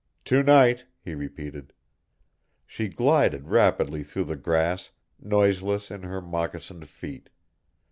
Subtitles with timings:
[0.25, 1.73] "To night," he repeated.
[2.65, 4.89] She glided rapidly through the grass,
[5.19, 7.29] noiseless in her moccasined feet.